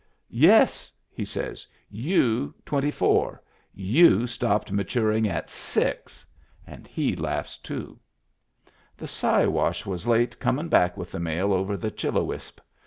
"Yes!" 0.33 0.91
he 1.11 1.23
says. 1.23 1.67
"You 1.87 2.55
twenty 2.65 2.89
four 2.89 3.33
1 3.33 3.39
You 3.75 4.25
stopped 4.25 4.71
maturing 4.71 5.27
at 5.29 5.47
six." 5.51 6.25
And 6.65 6.87
he 6.87 7.15
laughs, 7.15 7.55
too. 7.57 7.99
The 8.97 9.07
Siwash 9.07 9.85
was 9.85 10.07
late 10.07 10.39
comin' 10.39 10.69
back 10.69 10.97
with 10.97 11.11
the 11.11 11.19
mail 11.19 11.53
over 11.53 11.77
the 11.77 11.91
Chillowisp. 11.91 12.59